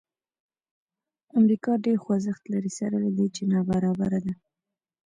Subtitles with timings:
[1.39, 4.33] امریکا ډېر خوځښت لري سره له دې چې نابرابره ده.